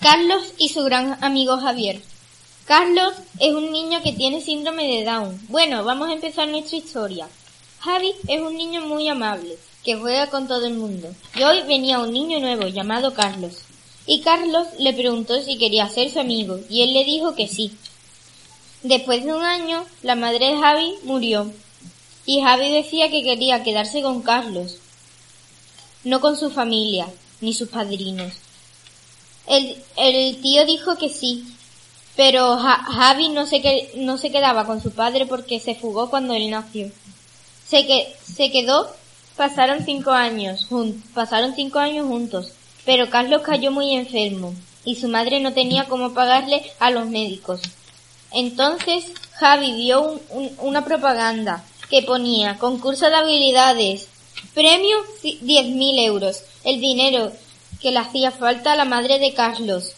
Carlos 0.00 0.54
y 0.58 0.68
su 0.68 0.84
gran 0.84 1.22
amigo 1.22 1.58
Javier. 1.58 2.00
Carlos 2.66 3.14
es 3.38 3.52
un 3.52 3.70
niño 3.72 4.02
que 4.02 4.12
tiene 4.12 4.40
síndrome 4.40 4.86
de 4.86 5.04
Down. 5.04 5.46
Bueno, 5.48 5.84
vamos 5.84 6.08
a 6.08 6.12
empezar 6.12 6.48
nuestra 6.48 6.78
historia. 6.78 7.28
Javi 7.80 8.12
es 8.28 8.40
un 8.40 8.56
niño 8.56 8.80
muy 8.86 9.08
amable, 9.08 9.58
que 9.84 9.96
juega 9.96 10.28
con 10.28 10.48
todo 10.48 10.66
el 10.66 10.74
mundo. 10.74 11.14
Y 11.34 11.42
hoy 11.42 11.62
venía 11.62 11.98
un 11.98 12.12
niño 12.12 12.40
nuevo 12.40 12.68
llamado 12.68 13.12
Carlos. 13.12 13.58
Y 14.06 14.20
Carlos 14.20 14.68
le 14.78 14.92
preguntó 14.92 15.40
si 15.42 15.58
quería 15.58 15.88
ser 15.88 16.10
su 16.10 16.20
amigo, 16.20 16.58
y 16.70 16.82
él 16.82 16.94
le 16.94 17.04
dijo 17.04 17.34
que 17.34 17.48
sí. 17.48 17.76
Después 18.82 19.24
de 19.24 19.34
un 19.34 19.42
año, 19.42 19.84
la 20.02 20.14
madre 20.14 20.50
de 20.50 20.58
Javi 20.58 20.94
murió. 21.04 21.52
Y 22.24 22.40
Javi 22.40 22.72
decía 22.72 23.10
que 23.10 23.22
quería 23.22 23.62
quedarse 23.62 24.00
con 24.02 24.22
Carlos, 24.22 24.76
no 26.04 26.20
con 26.20 26.36
su 26.36 26.50
familia, 26.50 27.08
ni 27.40 27.52
sus 27.52 27.68
padrinos. 27.68 28.41
El, 29.46 29.76
el 29.96 30.40
tío 30.40 30.64
dijo 30.64 30.96
que 30.96 31.08
sí, 31.08 31.44
pero 32.16 32.58
Javi 32.58 33.28
no 33.30 33.46
se, 33.46 33.90
no 33.96 34.18
se 34.18 34.30
quedaba 34.30 34.66
con 34.66 34.82
su 34.82 34.90
padre 34.90 35.26
porque 35.26 35.60
se 35.60 35.74
fugó 35.74 36.10
cuando 36.10 36.34
él 36.34 36.50
nació. 36.50 36.90
Se, 37.66 37.86
que, 37.86 38.14
se 38.22 38.50
quedó, 38.50 38.94
pasaron 39.36 39.84
cinco 39.84 40.10
años, 40.10 40.68
pasaron 41.14 41.54
cinco 41.54 41.78
años 41.78 42.06
juntos, 42.06 42.52
pero 42.84 43.08
Carlos 43.08 43.42
cayó 43.42 43.70
muy 43.70 43.94
enfermo 43.94 44.54
y 44.84 44.96
su 44.96 45.08
madre 45.08 45.40
no 45.40 45.52
tenía 45.52 45.86
cómo 45.86 46.12
pagarle 46.12 46.62
a 46.78 46.90
los 46.90 47.06
médicos. 47.06 47.60
Entonces 48.30 49.06
Javi 49.32 49.72
vio 49.72 50.20
una 50.58 50.84
propaganda 50.84 51.64
que 51.88 52.02
ponía 52.02 52.58
concurso 52.58 53.08
de 53.08 53.16
habilidades, 53.16 54.08
premio 54.54 54.98
10.000 55.22 56.04
euros, 56.04 56.42
el 56.64 56.80
dinero 56.80 57.32
que 57.82 57.90
le 57.90 57.98
hacía 57.98 58.30
falta 58.30 58.72
a 58.72 58.76
la 58.76 58.84
madre 58.84 59.18
de 59.18 59.34
Carlos. 59.34 59.92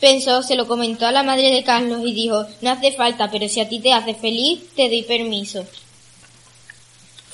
Pensó, 0.00 0.42
se 0.42 0.54
lo 0.54 0.66
comentó 0.66 1.06
a 1.06 1.12
la 1.12 1.22
madre 1.22 1.50
de 1.50 1.62
Carlos 1.64 2.00
y 2.04 2.12
dijo, 2.12 2.46
no 2.62 2.70
hace 2.70 2.92
falta, 2.92 3.30
pero 3.30 3.48
si 3.48 3.60
a 3.60 3.68
ti 3.68 3.80
te 3.80 3.92
hace 3.92 4.14
feliz, 4.14 4.60
te 4.74 4.88
doy 4.88 5.02
permiso. 5.02 5.66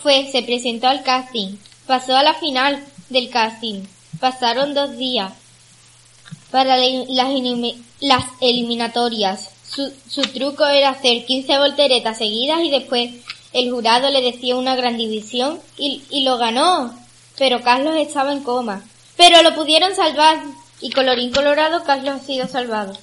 Fue, 0.03 0.29
se 0.31 0.43
presentó 0.43 0.89
al 0.89 1.03
casting, 1.03 1.57
pasó 1.87 2.17
a 2.17 2.23
la 2.23 2.35
final 2.35 2.85
del 3.11 3.31
casting, 3.31 3.83
pasaron 4.19 4.75
dos 4.75 4.97
días 4.97 5.33
para 6.51 6.77
las, 6.77 8.25
eliminatorias. 8.41 9.51
Su, 10.09 10.23
truco 10.23 10.67
era 10.67 10.91
hacer 10.91 11.25
15 11.27 11.59
volteretas 11.59 12.19
seguidas 12.19 12.63
y 12.63 12.71
después 12.71 13.11
el 13.53 13.71
jurado 13.71 14.09
le 14.11 14.23
decía 14.23 14.57
una 14.57 14.77
gran 14.77 14.97
división 14.97 15.61
y, 15.77 16.03
y 16.11 16.23
lo 16.23 16.39
ganó. 16.39 16.95
Pero 17.37 17.63
Carlos 17.63 17.97
estaba 17.97 18.33
en 18.33 18.45
coma. 18.45 18.85
Pero 19.17 19.43
lo 19.43 19.55
pudieron 19.55 19.95
salvar 19.95 20.39
y 20.81 20.91
colorín 20.91 21.33
colorado 21.33 21.85
Carlos 21.85 22.21
ha 22.21 22.25
sido 22.25 22.49
salvado. 22.49 22.97